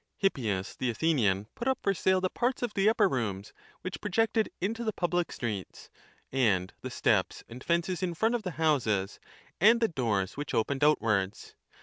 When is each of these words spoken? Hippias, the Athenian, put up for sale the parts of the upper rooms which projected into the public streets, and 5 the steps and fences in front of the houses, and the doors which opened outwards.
Hippias, 0.17 0.75
the 0.75 0.89
Athenian, 0.89 1.45
put 1.53 1.67
up 1.67 1.77
for 1.83 1.93
sale 1.93 2.21
the 2.21 2.29
parts 2.31 2.63
of 2.63 2.73
the 2.73 2.89
upper 2.89 3.07
rooms 3.07 3.53
which 3.81 4.01
projected 4.01 4.49
into 4.59 4.83
the 4.83 4.91
public 4.91 5.31
streets, 5.31 5.91
and 6.31 6.71
5 6.71 6.77
the 6.81 6.89
steps 6.89 7.43
and 7.47 7.63
fences 7.63 8.01
in 8.01 8.15
front 8.15 8.33
of 8.33 8.41
the 8.41 8.49
houses, 8.57 9.19
and 9.59 9.79
the 9.79 9.87
doors 9.87 10.35
which 10.35 10.55
opened 10.55 10.83
outwards. 10.83 11.53